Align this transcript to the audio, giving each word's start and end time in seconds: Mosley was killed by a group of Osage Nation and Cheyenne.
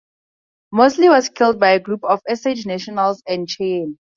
Mosley 0.71 1.09
was 1.09 1.29
killed 1.29 1.59
by 1.59 1.69
a 1.73 1.79
group 1.79 2.03
of 2.03 2.21
Osage 2.27 2.65
Nation 2.65 2.97
and 2.97 3.47
Cheyenne. 3.47 3.99